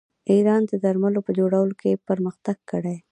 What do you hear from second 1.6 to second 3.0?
کې پرمختګ کړی.